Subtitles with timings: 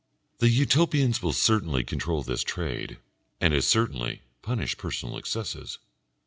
[0.39, 2.97] The Utopians will certainly control this trade,
[3.39, 5.77] and as certainly punish personal excesses.